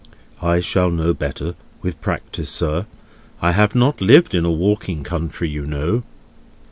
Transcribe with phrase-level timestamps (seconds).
[0.41, 1.53] "I shall know better,
[1.83, 2.87] with practice, sir.
[3.39, 6.01] I have not lived in a walking country, you know."